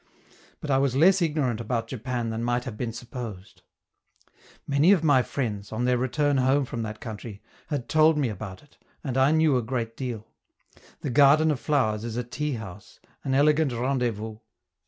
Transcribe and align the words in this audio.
But 0.61 0.71
I 0.71 0.79
was 0.79 0.95
less 0.95 1.21
ignorant 1.21 1.61
about 1.61 1.85
Japan 1.87 2.31
than 2.31 2.43
might 2.43 2.63
have 2.63 2.75
been 2.75 2.91
supposed. 2.91 3.61
Many 4.65 4.91
of 4.93 5.03
my 5.03 5.21
friends, 5.21 5.71
on 5.71 5.85
their 5.85 5.99
return 5.99 6.37
home 6.37 6.65
from 6.65 6.81
that 6.81 6.99
country, 6.99 7.43
had 7.67 7.87
told 7.87 8.17
me 8.17 8.27
about 8.27 8.63
it, 8.63 8.79
and 9.03 9.15
I 9.15 9.29
knew 9.29 9.57
a 9.57 9.61
great 9.61 9.95
deal; 9.95 10.25
the 11.01 11.11
Garden 11.11 11.51
of 11.51 11.59
Flowers 11.59 12.03
is 12.03 12.17
a 12.17 12.23
tea 12.23 12.53
house, 12.53 12.99
an 13.23 13.35
elegant 13.35 13.73
rendezvous. 13.73 14.39